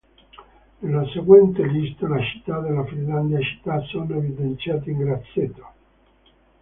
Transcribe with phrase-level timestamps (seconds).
[0.79, 5.67] Nella seguente lista le città della Finlandia città sono evidenziate in grassetto.